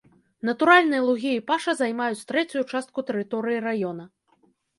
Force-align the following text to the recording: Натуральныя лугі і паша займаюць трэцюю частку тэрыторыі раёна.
Натуральныя 0.47 1.01
лугі 1.07 1.33
і 1.39 1.43
паша 1.49 1.75
займаюць 1.81 2.25
трэцюю 2.33 2.63
частку 2.71 3.05
тэрыторыі 3.11 3.61
раёна. 3.69 4.03